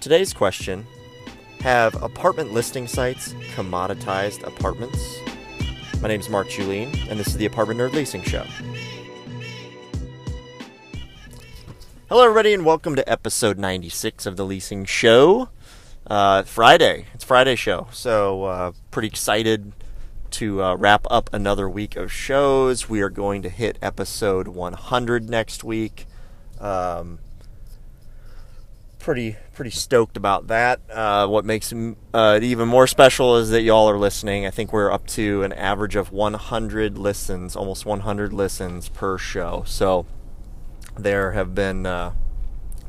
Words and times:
Today's 0.00 0.32
question 0.32 0.86
Have 1.60 2.02
apartment 2.02 2.54
listing 2.54 2.86
sites 2.86 3.34
commoditized 3.54 4.42
apartments? 4.46 5.18
My 6.00 6.08
name 6.08 6.20
is 6.20 6.30
Mark 6.30 6.48
Julien, 6.48 6.90
and 7.10 7.20
this 7.20 7.26
is 7.26 7.36
the 7.36 7.44
Apartment 7.44 7.78
Nerd 7.78 7.92
Leasing 7.92 8.22
Show. 8.22 8.46
Hello, 12.08 12.24
everybody, 12.24 12.54
and 12.54 12.64
welcome 12.64 12.96
to 12.96 13.06
episode 13.06 13.58
96 13.58 14.24
of 14.24 14.38
the 14.38 14.46
Leasing 14.46 14.86
Show. 14.86 15.50
Uh, 16.06 16.44
Friday. 16.44 17.04
It's 17.12 17.22
Friday 17.22 17.54
show, 17.54 17.86
so 17.92 18.44
uh, 18.44 18.72
pretty 18.90 19.08
excited 19.08 19.74
to 20.30 20.62
uh, 20.62 20.76
wrap 20.76 21.06
up 21.10 21.28
another 21.30 21.68
week 21.68 21.96
of 21.96 22.10
shows. 22.10 22.88
We 22.88 23.02
are 23.02 23.10
going 23.10 23.42
to 23.42 23.50
hit 23.50 23.78
episode 23.82 24.48
100 24.48 25.28
next 25.28 25.62
week. 25.62 26.06
Um, 26.58 27.18
pretty 29.00 29.36
pretty 29.54 29.70
stoked 29.70 30.16
about 30.16 30.46
that. 30.46 30.80
Uh, 30.88 31.26
what 31.26 31.44
makes 31.44 31.72
uh, 31.72 32.34
it 32.36 32.44
even 32.44 32.68
more 32.68 32.86
special 32.86 33.36
is 33.36 33.50
that 33.50 33.62
y'all 33.62 33.90
are 33.90 33.98
listening. 33.98 34.46
I 34.46 34.50
think 34.50 34.72
we're 34.72 34.92
up 34.92 35.06
to 35.08 35.42
an 35.42 35.52
average 35.54 35.96
of 35.96 36.12
100 36.12 36.96
listens, 36.96 37.56
almost 37.56 37.84
100 37.84 38.32
listens 38.32 38.88
per 38.88 39.18
show. 39.18 39.64
So 39.66 40.06
there 40.96 41.32
have 41.32 41.54
been 41.54 41.86
uh, 41.86 42.12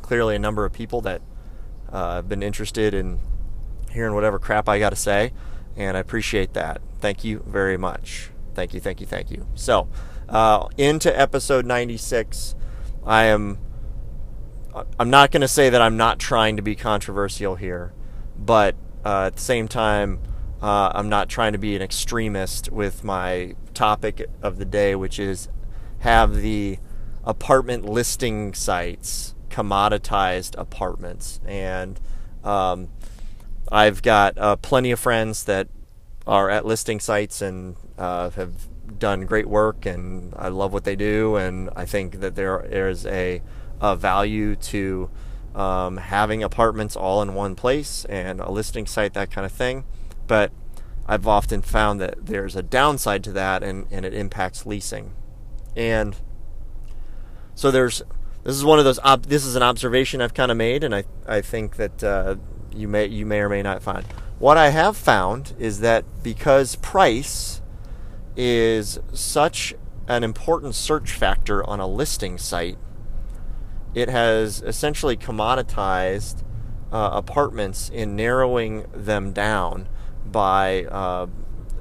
clearly 0.02 0.36
a 0.36 0.40
number 0.40 0.66
of 0.66 0.74
people 0.74 1.02
that 1.02 1.22
uh, 1.92 2.16
have 2.16 2.30
been 2.30 2.44
interested 2.44 2.94
in 2.94 3.20
hearing 3.92 4.14
whatever 4.14 4.38
crap 4.38 4.70
I 4.70 4.78
got 4.80 4.92
to 4.92 4.96
say, 4.96 5.34
and 5.76 5.98
I 5.98 6.00
appreciate 6.00 6.54
that. 6.54 6.82
Thank 7.00 7.24
you 7.24 7.44
very 7.48 7.78
much. 7.78 8.30
Thank 8.54 8.74
you, 8.74 8.80
thank 8.80 9.00
you, 9.02 9.08
thank 9.08 9.32
you. 9.32 9.48
So, 9.56 9.88
uh, 10.30 10.68
into 10.78 11.18
episode 11.18 11.66
96, 11.66 12.56
I 13.06 13.24
am. 13.26 13.58
I'm 15.00 15.10
not 15.10 15.32
going 15.32 15.42
to 15.42 15.48
say 15.48 15.70
that 15.70 15.82
I'm 15.82 15.98
not 15.98 16.20
trying 16.20 16.56
to 16.56 16.62
be 16.62 16.76
controversial 16.76 17.56
here, 17.56 17.94
but 18.38 18.76
uh, 19.06 19.26
at 19.26 19.36
the 19.36 19.42
same 19.42 19.68
time, 19.68 20.22
uh, 20.62 20.92
I'm 20.94 21.10
not 21.10 21.28
trying 21.28 21.54
to 21.54 21.58
be 21.58 21.76
an 21.76 21.82
extremist 21.82 22.72
with 22.72 23.04
my 23.04 23.56
topic 23.74 24.28
of 24.42 24.58
the 24.58 24.66
day, 24.66 24.96
which 24.96 25.20
is 25.20 25.50
have 26.00 26.36
the 26.36 26.78
apartment 27.24 27.86
listing 27.86 28.54
sites 28.54 29.36
commoditized 29.50 30.58
apartments. 30.58 31.40
And 31.46 32.00
um, 32.44 32.90
I've 33.72 34.02
got 34.02 34.38
uh, 34.38 34.56
plenty 34.58 34.92
of 34.92 35.00
friends 35.00 35.44
that 35.46 35.68
are 36.26 36.50
at 36.50 36.66
listing 36.66 37.00
sites 37.00 37.42
and 37.42 37.76
uh, 37.98 38.30
have 38.32 38.68
done 39.00 39.26
great 39.26 39.48
work, 39.48 39.86
and 39.86 40.34
I 40.38 40.50
love 40.50 40.74
what 40.74 40.84
they 40.84 40.96
do. 40.96 41.36
And 41.36 41.70
I 41.76 41.86
think 41.86 42.20
that 42.20 42.36
there 42.36 42.62
is 42.62 43.06
a, 43.06 43.42
a 43.82 43.96
value 43.96 44.56
to 44.56 45.10
um, 45.56 45.98
having 45.98 46.44
apartments 46.44 46.96
all 46.96 47.22
in 47.22 47.34
one 47.34 47.56
place 47.56 48.06
and 48.06 48.40
a 48.40 48.50
listing 48.50 48.86
site, 48.86 49.14
that 49.14 49.32
kind 49.32 49.46
of 49.46 49.52
thing. 49.52 49.84
But 50.28 50.52
I've 51.08 51.28
often 51.28 51.62
found 51.62 52.00
that 52.00 52.26
there's 52.26 52.56
a 52.56 52.64
downside 52.64 53.24
to 53.26 53.32
that, 53.34 53.64
and, 53.64 53.86
and 53.92 54.06
it 54.06 54.14
impacts 54.14 54.66
leasing. 54.66 55.14
And 55.76 56.16
so 57.56 57.72
there's 57.72 58.02
this 58.44 58.56
is 58.56 58.66
one 58.66 58.80
of 58.80 58.86
those. 58.86 59.00
Ob- 59.00 59.26
this 59.26 59.46
is 59.46 59.56
an 59.56 59.64
observation 59.64 60.22
I've 60.22 60.34
kind 60.34 60.52
of 60.52 60.58
made, 60.58 60.84
and 60.84 60.96
I 60.96 61.04
I 61.28 61.42
think 61.42 61.76
that 61.76 62.04
uh, 62.04 62.36
you 62.74 62.88
may 62.88 63.06
you 63.06 63.26
may 63.26 63.40
or 63.40 63.50
may 63.50 63.62
not 63.62 63.84
find. 63.84 64.06
What 64.40 64.58
I 64.58 64.70
have 64.70 64.98
found 64.98 65.54
is 65.60 65.82
that 65.82 66.04
because 66.24 66.76
price 66.78 67.62
is 68.36 69.00
such 69.14 69.76
an 70.08 70.24
important 70.24 70.74
search 70.74 71.12
factor 71.12 71.64
on 71.64 71.80
a 71.80 71.88
listing 71.88 72.38
site, 72.38 72.78
it 73.94 74.10
has 74.10 74.62
essentially 74.62 75.18
commoditized 75.18 76.44
uh, 76.92 77.10
apartments 77.14 77.90
in 77.90 78.16
narrowing 78.16 78.86
them 78.94 79.32
down 79.32 79.88
by 80.26 80.86
uh, 80.86 81.26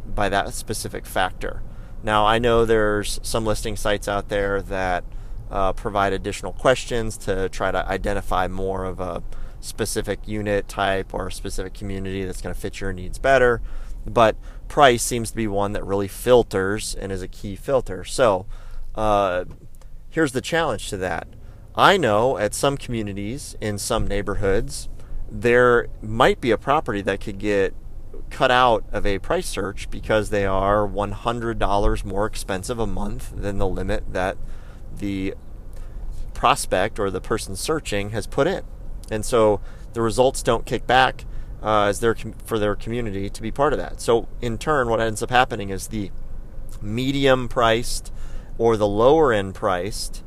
by 0.06 0.28
that 0.28 0.54
specific 0.54 1.06
factor. 1.06 1.62
Now 2.02 2.26
I 2.26 2.38
know 2.38 2.64
there's 2.64 3.20
some 3.22 3.44
listing 3.44 3.76
sites 3.76 4.08
out 4.08 4.28
there 4.28 4.62
that 4.62 5.04
uh, 5.50 5.72
provide 5.72 6.12
additional 6.12 6.52
questions 6.52 7.16
to 7.18 7.48
try 7.48 7.70
to 7.70 7.86
identify 7.88 8.48
more 8.48 8.84
of 8.84 9.00
a 9.00 9.22
specific 9.60 10.26
unit 10.26 10.68
type 10.68 11.12
or 11.12 11.28
a 11.28 11.32
specific 11.32 11.74
community 11.74 12.24
that's 12.24 12.40
going 12.40 12.54
to 12.54 12.60
fit 12.60 12.80
your 12.80 12.92
needs 12.92 13.18
better. 13.18 13.60
But 14.06 14.36
price 14.68 15.02
seems 15.02 15.30
to 15.30 15.36
be 15.36 15.46
one 15.46 15.72
that 15.72 15.84
really 15.84 16.08
filters 16.08 16.94
and 16.94 17.12
is 17.12 17.20
a 17.20 17.28
key 17.28 17.56
filter. 17.56 18.04
So 18.04 18.46
uh, 18.94 19.44
here's 20.08 20.32
the 20.32 20.40
challenge 20.40 20.88
to 20.90 20.96
that. 20.98 21.28
I 21.74 21.96
know 21.96 22.36
at 22.36 22.54
some 22.54 22.76
communities 22.76 23.56
in 23.60 23.78
some 23.78 24.06
neighborhoods, 24.06 24.88
there 25.30 25.86
might 26.02 26.40
be 26.40 26.50
a 26.50 26.58
property 26.58 27.00
that 27.02 27.20
could 27.20 27.38
get 27.38 27.74
cut 28.28 28.50
out 28.50 28.84
of 28.92 29.06
a 29.06 29.18
price 29.18 29.46
search 29.46 29.90
because 29.90 30.30
they 30.30 30.44
are 30.44 30.86
$100 30.86 32.04
more 32.04 32.26
expensive 32.26 32.78
a 32.78 32.86
month 32.86 33.32
than 33.34 33.58
the 33.58 33.66
limit 33.66 34.12
that 34.12 34.36
the 34.98 35.34
prospect 36.34 36.98
or 36.98 37.10
the 37.10 37.20
person 37.20 37.54
searching 37.54 38.10
has 38.10 38.26
put 38.26 38.46
in. 38.46 38.62
And 39.10 39.24
so 39.24 39.60
the 39.92 40.02
results 40.02 40.42
don't 40.42 40.66
kick 40.66 40.86
back 40.86 41.24
uh, 41.62 41.84
as 41.84 42.00
their 42.00 42.16
for 42.44 42.58
their 42.58 42.74
community 42.74 43.28
to 43.28 43.42
be 43.42 43.50
part 43.50 43.72
of 43.72 43.78
that. 43.78 44.00
So 44.00 44.28
in 44.40 44.56
turn, 44.58 44.88
what 44.88 45.00
ends 45.00 45.22
up 45.22 45.30
happening 45.30 45.70
is 45.70 45.88
the 45.88 46.10
medium 46.80 47.48
priced 47.48 48.12
or 48.56 48.76
the 48.76 48.86
lower 48.86 49.32
end 49.32 49.54
priced 49.54 50.24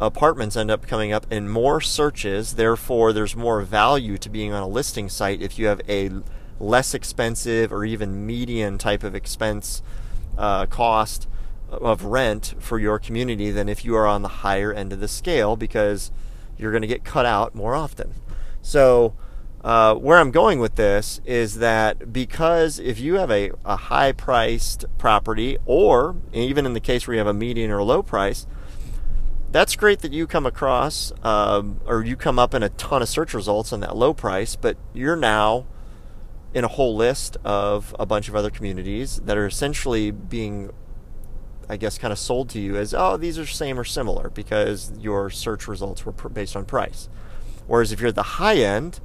apartments 0.00 0.56
end 0.56 0.70
up 0.70 0.86
coming 0.86 1.12
up 1.12 1.30
in 1.32 1.48
more 1.48 1.80
searches. 1.80 2.54
Therefore, 2.54 3.12
there's 3.12 3.34
more 3.34 3.62
value 3.62 4.18
to 4.18 4.28
being 4.28 4.52
on 4.52 4.62
a 4.62 4.68
listing 4.68 5.08
site 5.08 5.42
if 5.42 5.58
you 5.58 5.66
have 5.66 5.80
a 5.88 6.10
less 6.60 6.94
expensive 6.94 7.72
or 7.72 7.84
even 7.84 8.26
median 8.26 8.78
type 8.78 9.02
of 9.02 9.14
expense 9.14 9.82
uh, 10.36 10.66
cost 10.66 11.28
of 11.70 12.04
rent 12.04 12.54
for 12.58 12.78
your 12.78 12.98
community 12.98 13.50
than 13.50 13.68
if 13.68 13.84
you 13.84 13.94
are 13.94 14.06
on 14.06 14.22
the 14.22 14.28
higher 14.28 14.72
end 14.72 14.92
of 14.92 15.00
the 15.00 15.08
scale 15.08 15.56
because 15.56 16.10
you're 16.56 16.72
going 16.72 16.82
to 16.82 16.88
get 16.88 17.04
cut 17.04 17.26
out 17.26 17.54
more 17.54 17.74
often. 17.74 18.14
So, 18.62 19.14
uh, 19.62 19.94
where 19.94 20.18
I'm 20.18 20.30
going 20.30 20.60
with 20.60 20.76
this 20.76 21.20
is 21.24 21.56
that 21.56 22.12
because 22.12 22.78
if 22.78 23.00
you 23.00 23.14
have 23.14 23.30
a, 23.30 23.50
a 23.64 23.76
high 23.76 24.12
priced 24.12 24.84
property, 24.98 25.58
or 25.66 26.16
even 26.32 26.64
in 26.64 26.74
the 26.74 26.80
case 26.80 27.06
where 27.06 27.14
you 27.14 27.18
have 27.18 27.26
a 27.26 27.34
median 27.34 27.70
or 27.70 27.82
low 27.82 28.02
price, 28.02 28.46
that's 29.50 29.76
great 29.76 30.00
that 30.00 30.12
you 30.12 30.26
come 30.26 30.46
across 30.46 31.12
um, 31.22 31.80
or 31.86 32.04
you 32.04 32.16
come 32.16 32.38
up 32.38 32.54
in 32.54 32.62
a 32.62 32.68
ton 32.70 33.02
of 33.02 33.08
search 33.08 33.34
results 33.34 33.72
on 33.72 33.80
that 33.80 33.96
low 33.96 34.12
price, 34.12 34.56
but 34.56 34.76
you're 34.92 35.16
now 35.16 35.66
in 36.54 36.64
a 36.64 36.68
whole 36.68 36.96
list 36.96 37.36
of 37.44 37.94
a 37.98 38.06
bunch 38.06 38.28
of 38.28 38.36
other 38.36 38.50
communities 38.50 39.20
that 39.24 39.36
are 39.36 39.46
essentially 39.46 40.10
being 40.10 40.70
I 41.68 41.76
guess, 41.76 41.98
kind 41.98 42.12
of 42.12 42.18
sold 42.18 42.48
to 42.50 42.60
you 42.60 42.76
as, 42.76 42.94
oh, 42.94 43.16
these 43.16 43.38
are 43.38 43.44
same 43.44 43.78
or 43.78 43.84
similar 43.84 44.30
because 44.30 44.90
your 44.98 45.28
search 45.28 45.68
results 45.68 46.06
were 46.06 46.12
based 46.12 46.56
on 46.56 46.64
price. 46.64 47.08
Whereas 47.66 47.92
if 47.92 48.00
you're 48.00 48.08
at 48.08 48.14
the 48.14 48.22
high 48.22 48.56
end, 48.56 49.00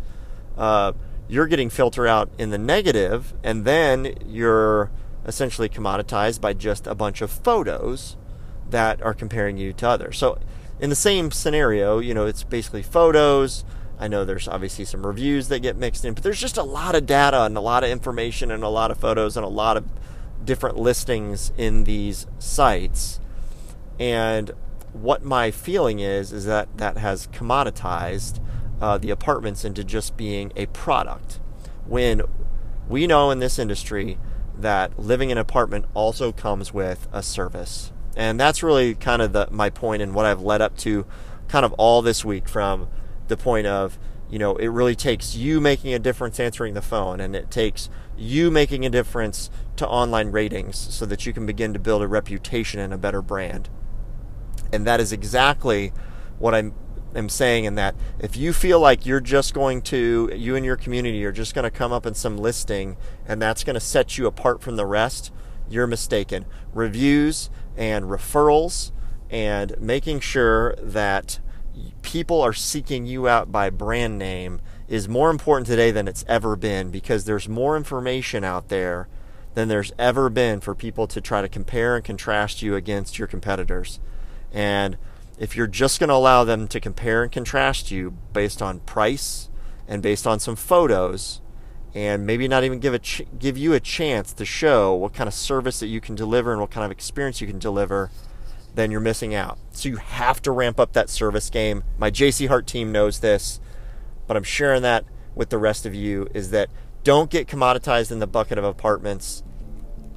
uh, 0.57 0.93
you're 1.27 1.47
getting 1.47 1.69
filtered 1.69 2.07
out 2.07 2.29
in 2.37 2.51
the 2.51 2.57
negative, 2.57 3.33
and 3.43 3.65
then 3.65 4.13
you're 4.25 4.91
essentially 5.25 5.67
commoditized 5.67 6.39
by 6.39 6.53
just 6.53 6.87
a 6.87 6.95
bunch 6.95 7.21
of 7.21 7.29
photos 7.29 8.15
that 8.69 9.01
are 9.01 9.13
comparing 9.13 9.57
you 9.57 9.73
to 9.73 9.87
others. 9.87 10.17
So, 10.17 10.39
in 10.79 10.89
the 10.89 10.95
same 10.95 11.31
scenario, 11.31 11.99
you 11.99 12.13
know, 12.13 12.25
it's 12.25 12.43
basically 12.43 12.83
photos. 12.83 13.63
I 13.99 14.07
know 14.07 14.25
there's 14.25 14.47
obviously 14.47 14.85
some 14.85 15.05
reviews 15.05 15.47
that 15.47 15.59
get 15.59 15.77
mixed 15.77 16.03
in, 16.03 16.13
but 16.13 16.23
there's 16.23 16.41
just 16.41 16.57
a 16.57 16.63
lot 16.63 16.95
of 16.95 17.05
data 17.05 17.43
and 17.43 17.55
a 17.55 17.61
lot 17.61 17.83
of 17.83 17.89
information 17.89 18.51
and 18.51 18.63
a 18.63 18.69
lot 18.69 18.91
of 18.91 18.97
photos 18.97 19.37
and 19.37 19.45
a 19.45 19.49
lot 19.49 19.77
of 19.77 19.85
different 20.43 20.77
listings 20.77 21.53
in 21.57 21.83
these 21.83 22.25
sites. 22.39 23.19
And 23.99 24.51
what 24.91 25.23
my 25.23 25.51
feeling 25.51 25.99
is 25.99 26.31
is 26.31 26.45
that 26.45 26.77
that 26.77 26.97
has 26.97 27.27
commoditized 27.27 28.39
uh, 28.81 28.97
the 28.97 29.09
apartments 29.09 29.63
into 29.63 29.83
just 29.83 30.17
being 30.17 30.51
a 30.55 30.65
product. 30.67 31.39
When 31.85 32.23
we 32.89 33.07
know 33.07 33.31
in 33.31 33.39
this 33.39 33.57
industry 33.57 34.17
that 34.57 34.99
living 34.99 35.29
in 35.29 35.37
an 35.37 35.41
apartment 35.41 35.85
also 35.93 36.31
comes 36.31 36.73
with 36.73 37.07
a 37.11 37.23
service. 37.23 37.91
And 38.15 38.39
that's 38.39 38.61
really 38.61 38.95
kind 38.95 39.21
of 39.21 39.33
the, 39.33 39.47
my 39.51 39.69
point 39.69 40.01
and 40.01 40.13
what 40.13 40.25
I've 40.25 40.41
led 40.41 40.61
up 40.61 40.77
to 40.77 41.05
kind 41.47 41.65
of 41.65 41.73
all 41.73 42.01
this 42.01 42.23
week 42.23 42.47
from 42.47 42.87
the 43.27 43.37
point 43.37 43.67
of 43.67 43.97
you 44.33 44.39
know, 44.39 44.55
it 44.55 44.69
really 44.69 44.95
takes 44.95 45.35
you 45.35 45.61
making 45.61 45.93
a 45.93 45.99
difference 45.99 46.39
answering 46.39 46.73
the 46.73 46.81
phone, 46.81 47.19
and 47.19 47.35
it 47.35 47.51
takes 47.51 47.87
you 48.17 48.49
making 48.49 48.83
a 48.83 48.89
difference 48.89 49.51
to 49.75 49.87
online 49.87 50.31
ratings 50.31 50.75
so 50.75 51.05
that 51.05 51.27
you 51.27 51.33
can 51.33 51.45
begin 51.45 51.71
to 51.71 51.77
build 51.77 52.01
a 52.01 52.07
reputation 52.07 52.79
and 52.79 52.91
a 52.91 52.97
better 52.97 53.21
brand. 53.21 53.69
And 54.71 54.87
that 54.87 54.99
is 54.99 55.13
exactly 55.13 55.93
what 56.39 56.55
I'm, 56.55 56.73
I'm 57.13 57.29
saying 57.29 57.65
in 57.65 57.75
that 57.75 57.93
if 58.17 58.35
you 58.35 58.53
feel 58.53 58.79
like 58.79 59.05
you're 59.05 59.19
just 59.19 59.53
going 59.53 59.83
to, 59.83 60.31
you 60.35 60.55
and 60.55 60.65
your 60.65 60.77
community 60.77 61.23
are 61.25 61.31
just 61.31 61.53
going 61.53 61.63
to 61.63 61.69
come 61.69 61.93
up 61.93 62.07
in 62.07 62.15
some 62.15 62.35
listing 62.35 62.97
and 63.27 63.39
that's 63.39 63.63
going 63.63 63.75
to 63.75 63.79
set 63.79 64.17
you 64.17 64.25
apart 64.25 64.63
from 64.63 64.77
the 64.77 64.85
rest, 64.87 65.31
you're 65.69 65.87
mistaken. 65.87 66.45
Reviews 66.73 67.49
and 67.75 68.05
referrals 68.05 68.91
and 69.29 69.75
making 69.79 70.19
sure 70.19 70.75
that 70.77 71.39
people 72.01 72.41
are 72.41 72.53
seeking 72.53 73.05
you 73.05 73.27
out 73.27 73.51
by 73.51 73.69
brand 73.69 74.19
name 74.19 74.61
is 74.87 75.09
more 75.09 75.29
important 75.29 75.65
today 75.65 75.91
than 75.91 76.07
it's 76.07 76.25
ever 76.27 76.55
been 76.55 76.91
because 76.91 77.25
there's 77.25 77.49
more 77.49 77.75
information 77.75 78.43
out 78.43 78.69
there 78.69 79.07
than 79.55 79.67
there's 79.67 79.91
ever 79.97 80.29
been 80.29 80.59
for 80.59 80.75
people 80.75 81.07
to 81.07 81.21
try 81.21 81.41
to 81.41 81.49
compare 81.49 81.95
and 81.95 82.03
contrast 82.03 82.61
you 82.61 82.75
against 82.75 83.17
your 83.17 83.27
competitors. 83.27 83.99
And 84.51 84.97
if 85.39 85.55
you're 85.55 85.67
just 85.67 85.99
going 85.99 86.09
to 86.09 86.15
allow 86.15 86.43
them 86.43 86.67
to 86.67 86.79
compare 86.79 87.23
and 87.23 87.31
contrast 87.31 87.91
you 87.91 88.11
based 88.33 88.61
on 88.61 88.79
price 88.81 89.49
and 89.87 90.01
based 90.01 90.27
on 90.27 90.39
some 90.39 90.55
photos, 90.55 91.41
and 91.95 92.25
maybe 92.25 92.47
not 92.47 92.63
even 92.63 92.79
give 92.79 92.93
a 92.93 92.99
ch- 92.99 93.23
give 93.37 93.57
you 93.57 93.73
a 93.73 93.79
chance 93.79 94.33
to 94.33 94.45
show 94.45 94.93
what 94.93 95.13
kind 95.13 95.27
of 95.27 95.33
service 95.33 95.79
that 95.79 95.87
you 95.87 96.01
can 96.01 96.15
deliver 96.15 96.51
and 96.51 96.59
what 96.59 96.71
kind 96.71 96.85
of 96.85 96.91
experience 96.91 97.39
you 97.39 97.47
can 97.47 97.59
deliver, 97.59 98.09
then 98.73 98.89
you're 98.89 98.99
missing 98.99 99.35
out. 99.35 99.59
So 99.71 99.89
you 99.89 99.97
have 99.97 100.41
to 100.43 100.51
ramp 100.51 100.79
up 100.79 100.93
that 100.93 101.09
service 101.09 101.49
game. 101.49 101.83
My 101.97 102.09
JC 102.09 102.47
Hart 102.47 102.65
team 102.65 102.91
knows 102.91 103.19
this, 103.19 103.59
but 104.27 104.35
I'm 104.35 104.43
sharing 104.43 104.81
that 104.81 105.05
with 105.35 105.49
the 105.49 105.57
rest 105.57 105.85
of 105.85 105.93
you 105.93 106.27
is 106.33 106.49
that 106.51 106.69
don't 107.03 107.29
get 107.29 107.47
commoditized 107.47 108.11
in 108.11 108.19
the 108.19 108.27
bucket 108.27 108.57
of 108.57 108.63
apartments. 108.63 109.43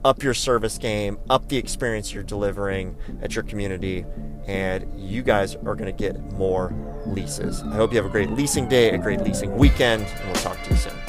Up 0.04 0.22
your 0.22 0.34
service 0.34 0.78
game, 0.78 1.18
up 1.28 1.48
the 1.48 1.56
experience 1.56 2.14
you're 2.14 2.22
delivering 2.22 2.96
at 3.22 3.34
your 3.34 3.42
community, 3.42 4.04
and 4.46 4.88
you 4.96 5.22
guys 5.22 5.56
are 5.56 5.74
going 5.74 5.86
to 5.86 5.92
get 5.92 6.20
more 6.32 6.72
leases. 7.06 7.62
I 7.62 7.74
hope 7.74 7.90
you 7.92 7.96
have 7.96 8.06
a 8.06 8.10
great 8.10 8.30
leasing 8.30 8.68
day, 8.68 8.90
a 8.90 8.98
great 8.98 9.20
leasing 9.22 9.56
weekend, 9.56 10.04
and 10.04 10.26
we'll 10.26 10.42
talk 10.42 10.62
to 10.62 10.70
you 10.70 10.76
soon. 10.76 11.05